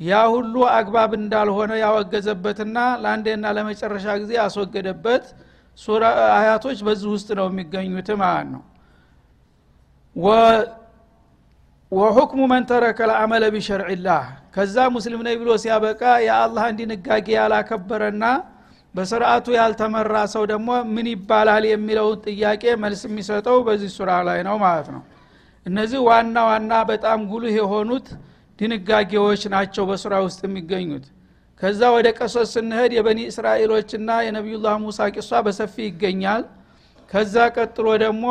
ያ 0.00 0.20
ሁሉ 0.34 0.54
አግባብ 0.76 1.10
እንዳልሆነ 1.18 1.72
ያወገዘበትና 1.82 2.78
ለአንዴና 3.02 3.44
ለመጨረሻ 3.56 4.06
ጊዜ 4.22 4.32
ያስወገደበት 4.40 5.24
አያቶች 6.36 6.78
በዚህ 6.86 7.08
ውስጥ 7.14 7.28
ነው 7.38 7.46
የሚገኙት 7.50 8.08
ማለት 8.22 8.48
ነው። 8.54 8.62
ወሁክሙ 11.92 12.40
መን 12.52 12.64
ተረከ 12.68 12.98
ለአመለ 13.10 13.44
ቢሸርዕላህ 13.54 14.22
ከዛ 14.54 14.76
ሙስሊም 14.94 15.20
ነኝ 15.26 15.34
ብሎ 15.40 15.50
ሲያበቃ 15.62 16.02
የአላህን 16.26 16.76
ድንጋጌ 16.80 17.26
ያላከበረና 17.36 18.24
በስርአቱ 18.94 19.46
ያልተመራ 19.56 20.16
ሰው 20.34 20.42
ደግሞ 20.52 20.70
ምን 20.94 21.06
ይባላል 21.12 21.64
የሚለውን 21.70 22.18
ጥያቄ 22.26 22.64
መልስ 22.82 23.02
የሚሰጠው 23.08 23.56
በዚህ 23.68 23.90
ሱራ 23.96 24.10
ላይ 24.28 24.40
ነው 24.48 24.56
ማለት 24.64 24.88
ነው 24.94 25.02
እነዚህ 25.66 26.00
ዋና 26.08 26.36
ዋና 26.48 26.72
በጣም 26.90 27.20
ጉልህ 27.30 27.54
የሆኑት 27.58 28.06
ድንጋጌዎች 28.58 29.42
ናቸው 29.54 29.84
በሱራ 29.88 30.14
ውስጥ 30.26 30.40
የሚገኙት። 30.46 31.06
ከዛ 31.60 31.80
ወደ 31.94 32.08
ቀሶስ 32.18 32.48
ስንሄድ 32.54 32.92
የበኒ 32.96 33.20
እስራኤሎችና 33.30 34.10
የነቢዩላህ 34.26 34.74
ሙሳ 34.82 35.06
ቂሷ 35.14 35.40
በሰፊ 35.46 35.74
ይገኛል። 35.86 36.42
ከዛ 37.10 37.34
ቀጥሎ 37.56 37.86
ደግሞ 38.04 38.26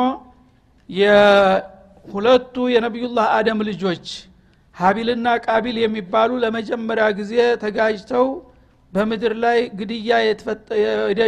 የሁለቱ 0.89 2.55
የነቢዩላህ 2.73 3.27
አደም 3.37 3.59
ልጆች 3.69 4.05
ሀቢልና 4.75 5.27
ቃቢል 5.45 5.77
የሚባሉ 5.81 6.31
ለመጀመሪያ 6.43 7.05
ጊዜ 7.19 7.33
ተጋጅተው 7.63 8.27
በምድር 8.93 9.33
ላይ 9.43 9.59
ግድያ 9.79 10.11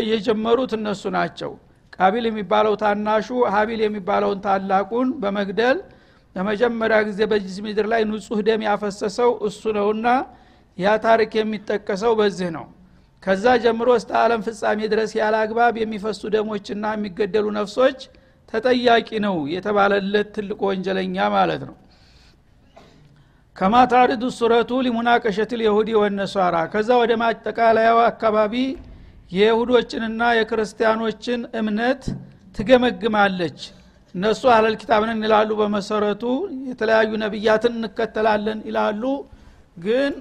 የጀመሩት 0.10 0.72
እነሱ 0.78 1.04
ናቸው። 1.18 1.52
ቃቢል 1.98 2.26
የሚባለው 2.30 2.74
ታናሹ 2.82 3.28
ሀቢል 3.54 3.82
የሚባለውን 3.84 4.40
ታላቁን 4.46 5.10
በመግደል 5.22 5.78
ለመጀመሪያ 6.36 6.98
ጊዜ 7.08 7.20
በዚህ 7.32 7.58
ምድር 7.66 7.86
ላይ 7.92 8.02
ንጹህ 8.10 8.40
ደም 8.48 8.62
ያፈሰሰው 8.68 9.32
እሱ 9.48 9.62
ነውና 9.78 10.08
ያ 10.78 10.94
ታሪክ 11.06 11.32
የሚጠቀሰው 11.40 12.14
በዚህ 12.20 12.50
ነው። 12.58 12.66
ከዛ 13.24 13.46
ጀምሮ 13.64 13.90
እስተ 14.00 14.12
ዓለም 14.22 14.42
ፍጻሜ 14.48 14.80
ድረስ 14.92 15.12
ያለ 15.20 15.36
አግባብ 15.44 15.76
የሚፈሱ 15.82 16.22
ደሞችና 16.36 16.86
የሚገደሉ 16.96 17.46
ነፍሶች 17.58 18.00
ተጠያቂ 18.54 19.10
ነው 19.26 19.36
የተባለለት 19.54 20.28
ትልቅ 20.36 20.60
ወንጀለኛ 20.68 21.18
ማለት 21.36 21.62
ነው። 21.70 21.76
ከማ 23.56 23.76
ታሪዱ 23.94 24.24
ሱረቱ 24.38 24.72
ሊሙናቀሸት 24.86 25.52
ልየሁዲ 25.60 25.90
ወነሷራ። 26.00 26.56
ከዛ 26.74 26.90
ወደ 27.02 27.12
ማጠቃለያው 27.22 28.00
አካባቢ 28.10 28.54
የይሁዶችንና 29.32 30.22
የክርስቲያኖችን 30.40 31.42
እምነት 31.60 32.04
ትገመግማለች 32.56 33.60
እነሱ 34.16 34.42
አህለል 34.52 34.76
ኪታብንን 34.82 35.24
ይላሉ 35.26 35.50
በመሰረቱ። 35.60 36.24
የተለያዩ 36.70 37.12
ነቢያትን 37.24 37.74
እንከተላለን 37.80 38.60
ይላሉ። 38.70 39.04
ግን 39.86 40.14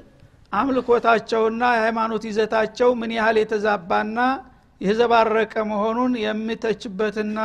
አምልኮታቸውና 0.52 1.62
የሃይማኖት 1.76 2.24
ይዘታቸው 2.28 2.90
ምን 3.00 3.12
ያህል 3.16 3.36
የተዛባና 3.40 4.18
የዘባረቀ 4.80 5.54
መሆኑን 5.70 6.12
የሚተችበትና 6.24 7.38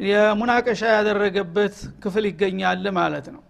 የሙናቀሻ 0.00 0.82
ያደረገበት 0.96 1.74
ክፍል 2.02 2.24
ይገኛል 2.30 2.84
ማለት 2.98 3.26
ነው። 3.34 3.42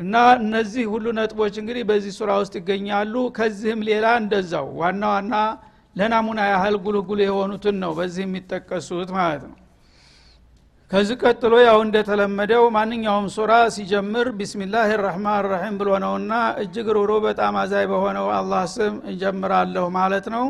እና 0.00 0.14
እነዚህ 0.40 0.84
ሁሉ 0.92 1.06
ነጥቦች 1.18 1.54
እንግዲህ 1.62 1.82
በዚህ 1.90 2.12
ሱራ 2.18 2.30
ውስጥ 2.42 2.54
ይገኛሉ። 2.60 3.14
ከዚህም 3.38 3.80
ሌላ 3.88 4.06
እንደዛው 4.22 4.68
ዋና 4.80 5.02
ዋና 5.14 5.34
ለናሙና 5.96 6.40
ያህል 6.52 6.76
ጉልጉል 6.84 7.20
የሆኑትን 7.24 7.76
ነው 7.82 7.92
በዚህ 7.98 8.24
የሚጠቀሱት 8.26 9.10
ማለት 9.18 9.42
ነው 9.48 9.56
ከዚህ 10.90 11.16
ቀጥሎ 11.22 11.54
ያው 11.62 11.78
እንደተለመደው 11.84 12.64
ማንኛውም 12.76 13.26
ሱራ 13.34 13.52
ሲጀምር 13.74 14.28
ቢስሚላህ 14.38 14.88
ራህማን 15.02 15.44
ራሒም 15.50 15.74
ብሎ 15.80 15.90
ነውና 16.04 16.32
እጅግ 16.62 16.88
ሩሩ 16.96 17.10
በጣም 17.26 17.56
አዛይ 17.60 17.84
በሆነው 17.92 18.26
አላህ 18.38 18.62
ስም 18.72 18.96
እጀምራለሁ 19.12 19.84
ማለት 19.98 20.26
ነው። 20.34 20.46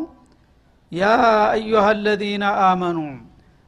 ያ 0.91 1.11
አዩሃ 1.51 1.85
አለዚነ 1.91 2.45
አመኑ 2.65 2.97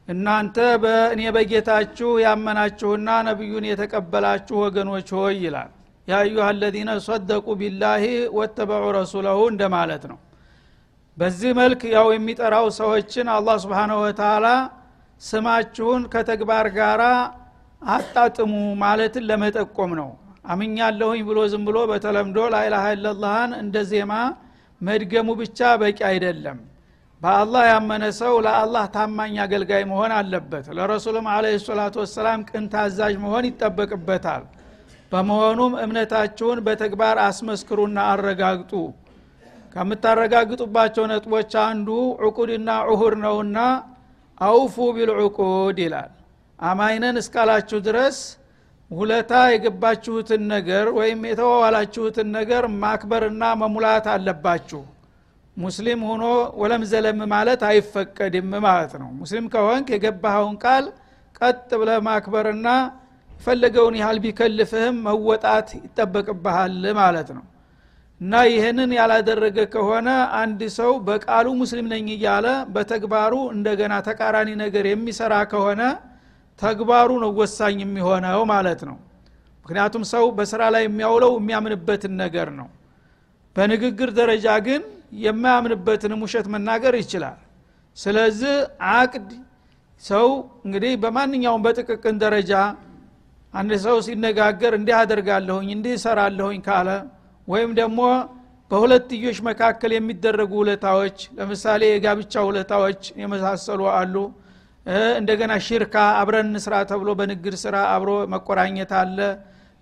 እናንተ 0.07 0.57
በእኔ 0.83 1.21
በጌታችሁ 1.35 2.09
ያመናችሁና 2.25 3.09
ነቢዩን 3.27 3.65
የተቀበላችሁ 3.69 4.55
ወገኖች 4.65 5.09
ሆይ 5.17 5.35
ይላል። 5.45 5.71
ያ 6.07 6.17
አዩሃ 6.23 6.45
አለዚነ 6.51 6.91
ሰደቁ 7.05 7.45
ቢላሂ 7.59 8.03
ወተበዑ 8.37 8.85
ረሱለሁ 8.97 9.39
እንደማለት 9.53 10.05
ነው። 10.11 10.17
በዚህ 11.17 11.51
መልክ 11.59 11.81
ያው 11.95 12.07
የሚጠራው 12.13 12.67
ሰዎችን 12.79 13.27
አላህ 13.35 13.57
ስብሓንሁ 13.63 13.97
ወተላ 14.05 14.47
ስማችሁን 15.23 16.03
ከተግባር 16.13 16.67
ጋር 16.77 17.01
አጣጥሙ 17.81 18.51
ማለትን 18.81 19.25
ለመጠቆም 19.29 19.91
ነው። 19.99 20.09
አምኛለሁኝ 20.53 21.21
ብሎ 21.27 21.39
ዝም 21.51 21.63
ብሎ 21.67 21.77
በተለምዶ 21.91 22.37
ላይላሃ 22.53 22.85
ኢለላህን 22.95 23.51
እንደ 23.59 23.75
ዜማ 23.91 24.13
መድገሙ 24.81 25.29
ብቻ 25.41 25.59
በቂ 25.81 25.99
አይደለም። 26.09 26.57
በአላህ 27.21 27.63
ያመነ 27.69 28.03
ሰው 28.17 28.33
ለአላህ 28.45 28.85
ታማኝ 28.95 29.35
አገልጋይ 29.43 29.83
መሆን 29.91 30.11
አለበት። 30.17 30.65
ለረሱልም 30.77 31.27
አለ 31.33 31.45
ሰላቱ 31.65 31.95
ወሰላም 32.03 32.41
ቅን 32.49 32.65
ታዛዥ 32.73 33.13
መሆን 33.23 33.45
ይጠበቅበታል። 33.49 34.43
በመሆኑም 35.11 35.73
እምነታችሁን 35.83 36.59
በተግባር 36.67 37.17
አስመስክሩና 37.25 37.97
አረጋግጡ። 38.11 38.73
ከምታረጋግጡባቸው 39.75 41.05
ነጥቦች 41.11 41.53
አንዱ 41.63 41.87
ዕቁድና 42.25 42.69
ዑሁር 42.89 43.13
ነውና 43.23 43.57
አውፉ 44.41 44.75
ቢልዑቁድ 44.95 45.77
ይላል። 45.83 46.11
አማይነን 46.59 47.17
እስካላችሁ 47.21 47.79
ድረስ 47.87 48.17
ውለታ 48.91 49.33
የገባችሁትን 49.51 50.41
ነገር 50.53 50.85
ወይም 50.97 51.21
የተዋዋላችሁትን 51.29 52.27
ነገር 52.37 52.63
ማክበርና 52.81 53.43
መሙላት 53.61 54.07
አለባችሁ። 54.13 54.81
ሙስሊም 55.57 56.01
ሆኖ 56.09 56.23
ወለም 56.61 56.83
ዘለም 56.91 57.19
ማለት 57.33 57.61
አይፈቀድም 57.69 58.51
ማለት 58.65 58.93
ነው። 59.01 59.09
ሙስሊም 59.19 59.47
ከሆንክ 59.53 59.87
የገባኸውን 59.93 60.55
ቃል 60.63 60.85
ቀጥ 61.39 61.69
ብለ 61.81 61.91
ማክበርና 62.07 62.67
የፈለገውን 63.29 63.95
ያህል 63.99 64.17
ቢከልፍህም 64.23 64.97
መወጣት 65.07 65.69
ይጠበቅብሃል 65.79 66.83
ማለት 66.99 67.29
ነው 67.37 67.43
እና 68.23 68.33
ይህንን 68.49 68.91
ያላደረገ 68.97 69.57
ከሆነ 69.73 70.09
አንድ 70.39 70.61
ሰው 70.75 70.91
በቃሉ 71.07 71.47
ሙስሊም 71.61 71.87
ነኝ 71.93 72.05
እያለ 72.13 72.45
በተግባሩ 72.75 73.33
እንደገና 73.55 73.93
ተቃራኒ 74.07 74.49
ነገር 74.61 74.85
የሚሰራ 74.89 75.33
ከሆነ 75.51 75.81
ተግባሩ 76.59 77.09
ነው 77.23 77.31
ወሳኝ 77.39 77.77
የሚሆነው 77.83 78.41
ማለት 78.53 78.81
ነው። 78.89 78.97
ምክንያቱም 79.65 80.03
ሰው 80.11 80.25
በስራ 80.37 80.61
ላይ 80.75 80.83
የሚያውለው 80.87 81.33
የሚያምንበትን 81.37 82.13
ነገር 82.23 82.49
ነው። 82.59 82.67
በንግግር 83.55 84.09
ደረጃ 84.19 84.47
ግን 84.67 84.83
የማያምንበትን 85.23 86.13
ውሸት 86.23 86.47
መናገር 86.53 86.95
ይችላል። 87.01 87.37
ስለዚህ 87.97 88.55
አቅድ 88.93 89.27
ሰው 90.03 90.27
እንግዲህ 90.65 90.93
በማንኛውም 91.03 91.63
በጥቅቅን 91.65 92.15
ደረጃ 92.23 92.53
አንድ 93.53 93.73
ሰው 93.83 93.97
ሲነጋገር 94.07 94.73
እንዲህ 94.79 94.95
አደርጋለሁኝ 95.01 95.67
እንዲህ 95.75 95.93
እሰራለሁኝ 95.99 96.61
ካለ 96.67 96.89
ወይም 97.47 97.71
ደግሞ 97.79 97.99
በሁለትዮሽ 98.71 99.37
መካከል 99.47 99.91
የሚደረጉ 99.95 100.51
ውለታዎች 100.61 101.17
ለምሳሌ 101.37 101.81
የጋብቻ 101.89 102.43
ውለታዎች 102.47 103.01
የመሳሰሉ 103.21 103.81
አሉ። 103.97 104.15
እንደገና 105.19 105.53
ሽርካ 105.65 105.95
አብረን 106.21 106.49
ስራ 106.63 106.75
ተብሎ 106.89 107.09
በንግድ 107.19 107.55
ስራ 107.61 107.75
አብሮ 107.93 108.11
መቆራኘት 108.33 108.91
አለ። 109.01 109.17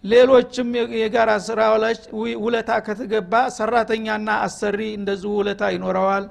ሌሎችም 0.04 0.70
የጋራ 1.00 1.32
ስራዎች 1.48 2.02
ውለታ 2.44 2.72
ከተገባ 2.86 3.34
ሰራተኛና 3.58 4.30
አሰሪ 4.46 4.80
እንደዚሁ 5.00 5.32
ውለታ 5.40 5.64
ይኖረዋል። 5.76 6.26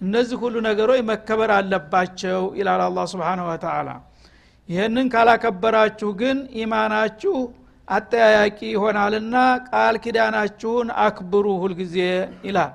እነዚህ 0.00 0.36
ሁሉ 0.42 0.56
ነገሮች 0.68 1.00
መከበር 1.10 1.50
አለባቸው 1.56 2.42
ይላል 2.58 2.82
አላ 2.86 3.06
ስብን 3.12 3.40
ወተላ 3.48 3.88
ይህንን 4.68 5.06
ካላከበራችሁ 5.12 6.08
ግን 6.20 6.38
ኢማናችሁ 6.62 7.34
አጠያያቂ 7.88 8.58
ይሆናልና 8.72 9.34
ቃል 9.68 9.96
ኪዳናችሁን 10.04 10.88
አክብሩ 11.04 11.46
ሁልጊዜ 11.62 11.96
ይላል። 12.46 12.72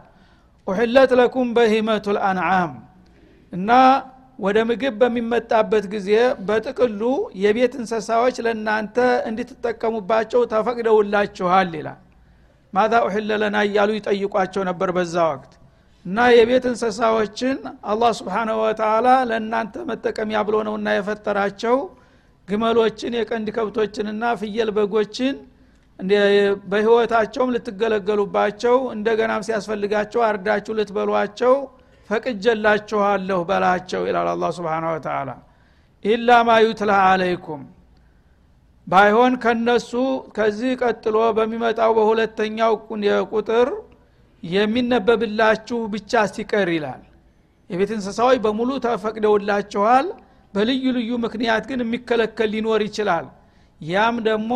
ኡሕለት 0.67 1.12
ለኩም 1.19 1.50
በሂመቱ 1.56 2.06
ልአንዓም 2.17 2.71
እና 3.54 3.69
ወደ 4.39 4.58
ምግብ 4.69 4.93
በሚመጣበት 5.02 5.86
ጊዜ 5.93 6.10
በጥቅሉ 6.47 7.02
የቤት 7.41 7.74
እንስሳዎች 7.80 8.36
ለእናንተ 8.45 8.95
እንድትጠቀሙባቸው 9.30 10.41
ተፈቅደውላችኋል 10.54 11.69
ይላል። 11.80 12.00
ማዛ 12.74 12.93
ኡሕለ 13.06 13.32
ለና 13.41 13.58
እያሉ 13.67 13.89
ይጠይቋቸው 13.97 14.63
ነበር 14.69 14.89
በዛ 14.97 15.15
ወቅት። 15.32 15.52
እና 16.06 16.17
የቤት 16.36 16.65
እንስሳዎችን 16.69 17.58
አላህ 17.91 18.12
ስብሓንሁ 18.19 18.56
ወተላ 18.63 19.08
ለእናንተ 19.30 19.84
መጠቀሚያ 19.89 20.39
ብሎ 20.47 20.56
ነውና 20.67 20.88
የፈጠራቸው 20.95 21.76
ግመሎችን 22.47 23.13
የቀንድ 23.17 23.47
ከብቶችንና 23.56 24.23
ፍየል 24.39 24.69
በጎችን 24.77 25.36
በህይወታቸውም 26.71 27.51
ልትገለገሉባቸው 27.56 28.77
እንደገናም 28.95 29.43
ሲያስፈልጋቸው 29.47 30.21
አርዳችሁ 30.27 30.73
ልትበሏቸው 30.80 31.54
ፈቅጀላችኋለሁ 32.10 33.39
በላቸው 33.49 34.01
ይላል 34.10 34.27
አላ 34.32 34.45
ስብን 34.56 34.86
ወተላ 34.89 35.30
ኢላ 36.06 36.39
ማ 36.47 36.58
ዩትላ 36.63 36.91
አለይኩም 37.10 37.62
ባይሆን 38.88 39.34
ከነሱ 39.43 39.91
ከዚህ 40.38 40.71
ቀጥሎ 40.82 41.17
በሚመጣው 41.38 41.91
በሁለተኛው 41.97 42.73
ቁጥር 43.34 43.69
የሚነበብላችሁ 44.43 45.80
ብቻ 45.93 46.21
ሲቀር 46.34 46.69
ይላል። 46.75 47.01
የቤት 47.69 47.91
እንስሳዎች 47.95 48.38
በሙሉ 48.45 48.69
ተፈቅደውላችኋል 48.86 50.08
በልዩ 50.54 50.84
ልዩ 50.96 51.12
ምክንያት 51.26 51.64
ግን 51.70 51.80
የሚከለከል 51.84 52.50
ሊኖር 52.54 52.82
ይችላል። 52.88 53.26
ያም 53.82 54.16
ደግሞ 54.28 54.52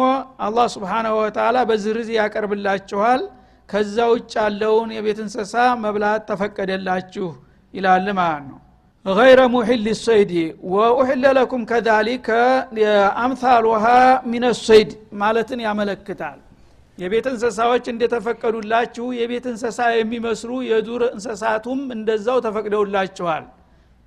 አላህ 0.45 0.65
ስብሓናሁ 0.73 1.13
ወተላ 1.21 1.57
በዝርዝ 1.69 2.09
ያቀርብላችኋል። 2.17 3.21
ከዛ 3.69 3.97
ውጭ 4.11 4.31
ያለውን 4.39 4.89
የቤት 4.95 5.19
እንስሳ 5.23 5.53
መብላት 5.83 6.23
ተፈቀደላችሁ 6.29 7.27
ይላል 7.73 8.07
ማለት 8.19 8.43
ነው። 8.49 8.59
ገይረ 9.05 9.41
ሙሕል 9.53 9.85
ሰይድ 10.01 10.31
ወኡሕለ 10.73 11.23
ለኩም 11.37 11.63
ከዛሊከ 11.71 12.29
አምሳሉሃ 13.23 13.83
ሚነ 14.31 14.45
ሰይድ 14.61 14.91
ማለትን 15.21 15.59
ያመለክታል። 15.65 16.39
የቤት 16.97 17.25
እንስሳዎች 17.31 17.85
እንደተፈቀዱላችሁ 17.93 19.05
የቤት 19.17 19.45
እንስሳ 19.51 19.79
የሚመስሉ 19.95 20.51
የዱር 20.69 21.01
እንስሳቱም 21.09 21.81
እንደዛው 21.95 22.37
ተፈቅደውላችኋል 22.45 23.43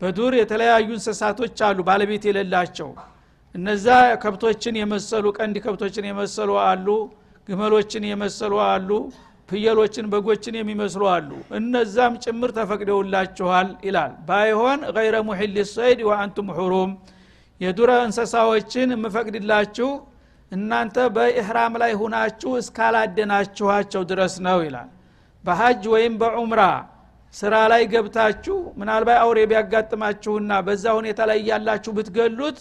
በዱር 0.01 0.33
የተለያዩ 0.39 0.89
እንስሳቶች 0.97 1.61
አሉ 1.69 1.79
ባለቤት 1.89 2.25
የሌላቸው። 2.29 2.91
እነዛ 3.55 3.87
ከብቶችን 4.23 4.75
የመሰሉ 4.81 5.27
ቀንድ 5.39 5.57
ከብቶችን 5.65 6.05
የመሰሉ 6.09 6.51
አሉ 6.67 6.89
ግመሎችን 7.49 8.05
የመሰሉ 8.11 8.55
አሉ 8.67 8.91
ፍየሎችን 9.49 10.07
በጎችን 10.13 10.55
የሚመስሉ 10.59 11.03
አሉ። 11.13 11.31
እነዛም 11.59 12.15
ጭምር 12.25 12.51
ተፈቅደውላችኋል 12.57 13.69
ይላል። 13.87 14.13
ባይሆን 14.29 14.81
ገይረ 14.97 15.17
ሙሒል 15.29 15.57
ሰይድ 15.71 16.01
ወአንቱም 16.09 16.49
ሁሩም 16.59 16.91
የዱረ 17.61 17.93
እንስሳዎችን 18.07 18.93
የምፈቅድላችሁ 18.95 19.89
እናንተ 20.53 20.97
በኢሕራም 21.17 21.75
ላይ 21.83 21.93
ሁናችሁ 22.03 22.51
እስካላደናችኋቸው 22.61 24.03
ድረስ 24.11 24.35
ነው 24.47 24.61
ይላል። 24.67 24.89
በሀጅ 25.45 25.83
ወይም 25.95 26.15
በዑምራ 26.21 26.63
ስራ 27.35 27.55
ላይ 27.73 27.83
ገብታችሁ 27.93 28.57
ምናልባት 28.79 29.19
አውሬ 29.23 29.39
ቢያጋጥማችሁና 29.51 30.53
በዛ 30.67 30.85
ሁኔታ 30.99 31.21
ላይ 31.31 31.39
ያላችሁ 31.49 31.91
ብትገሉት 31.97 32.59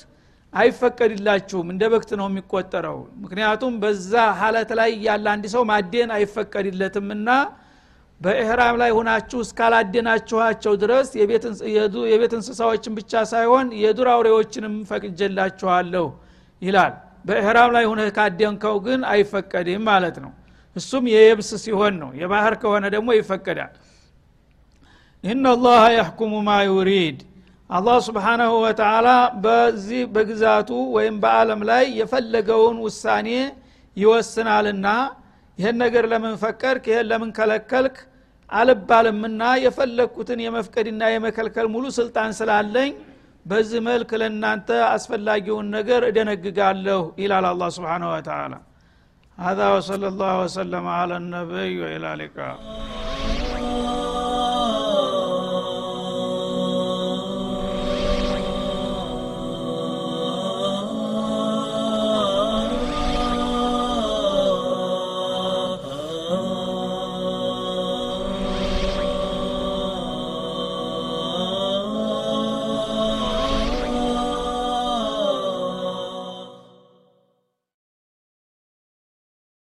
አይፈቀድላችሁም። 0.53 1.67
እንደ 1.73 1.84
በክት 1.93 2.12
ነው 2.19 2.27
የሚቆጠረው። 2.30 2.97
ምክንያቱም 3.23 3.73
በዛ 3.82 4.12
ሀለት 4.39 4.69
ላይ 4.80 4.91
ያለ 5.08 5.25
አንድ 5.34 5.45
ሰው 5.53 5.63
ማደን 5.71 6.12
አይፈቀድለትም 6.17 7.08
እና 7.15 7.30
በኢህራም 8.21 8.75
ላይ 8.82 8.91
ሁናችሁ 8.97 9.39
እስካላደናችኋቸው 9.45 10.73
ድረስ 10.84 11.10
የቤት 12.12 12.34
እንስሳዎችን 12.38 12.93
ብቻ 12.99 13.23
ሳይሆን 13.32 13.67
የዱር 13.82 14.08
አውሬዎችንም 14.13 14.75
ፈቅጀላችኋለሁ 14.89 16.08
ይላል። 16.62 16.93
በእህራም 17.25 17.71
ላይ 17.75 17.86
ሁነህ 17.91 18.10
ካደንከው 18.17 18.75
ግን 18.86 19.01
አይፈቀድም 19.12 19.84
ማለት 19.89 20.17
ነው። 20.25 20.32
እሱም 20.75 21.06
የየብስ 21.12 21.49
ሲሆን 21.63 21.93
ነው። 22.01 22.10
የባህር 22.21 22.56
ከሆነ 22.62 22.86
ደግሞ 22.95 23.10
ይፈቀዳል 23.17 23.71
ኢናላህ 25.27 25.83
ያሕኩሙ 25.99 26.35
ማ 26.47 26.53
ዩሪድ 26.68 27.18
አላህ 27.71 27.99
ስብሓናሁ 28.07 28.53
ወተላ 28.64 29.09
በዚህ 29.45 30.03
በግዛቱ 30.14 30.71
ወይም 30.97 31.16
በአለም 31.23 31.61
ላይ 31.71 31.85
የፈለገውን 32.01 32.79
ውሳኔ 32.87 33.29
ይወስናልና 33.97 34.87
ይህን 35.59 35.77
ነገር 35.85 36.05
ለምን 36.12 36.35
ፈቀድክ 36.42 36.85
ይህን 36.90 37.07
ለምን 37.11 37.31
ከለከልክ 37.38 37.97
አልባልምና 38.51 39.42
የፈለግኩትን 39.64 40.40
የመፍቀድና 40.45 41.03
የመከልከል 41.12 41.66
ሙሉ 41.75 41.85
ስልጣን 41.99 42.31
ስላለኝ 42.40 42.90
በዚህ 43.47 43.81
መልክ 43.87 44.11
ለእናንተ 44.21 44.68
አስፈላጊውን 44.90 45.71
ነገር 45.77 46.03
እደነግጋለሁ 46.11 47.01
ይላል 47.25 47.49
አላ 47.53 47.71
ስብሓን 47.79 48.05
ወተላ 48.12 48.53
هذا 49.38 49.66
وصلى 49.75 50.07
الله 50.12 50.35
وسلم 50.45 50.85
على 50.99 51.14
النبي 51.16 51.73
وإلى 51.83 52.09
اللقاء 52.14 52.57